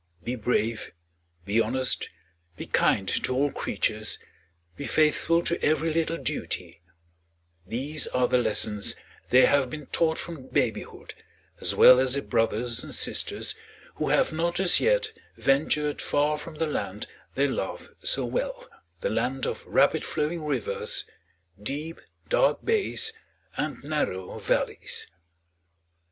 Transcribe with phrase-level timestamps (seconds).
[0.23, 0.93] Be brave,
[1.45, 2.09] be honest,
[2.57, 4.17] be kind to all creatures,
[4.75, 6.81] be faithful to every little duty,
[7.67, 8.95] these are the lessons
[9.29, 11.13] they have been taught from babyhood,
[11.59, 13.53] as well as their brothers and sisters
[13.97, 17.05] who have not as yet ventured far from the land
[17.35, 18.67] they love so well,
[19.01, 21.05] the land of rapid flowing rivers,
[21.61, 23.13] deep, dark bays,
[23.55, 25.05] and narrow valleys.